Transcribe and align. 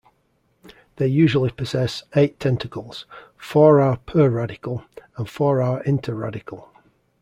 They 0.95 1.05
usually 1.05 1.51
possess 1.51 2.01
eight 2.15 2.39
tentacles; 2.39 3.05
four 3.37 3.79
are 3.79 3.97
per-radical 3.97 4.83
and 5.15 5.29
four 5.29 5.61
are 5.61 5.83
inter-radical. 5.83 6.67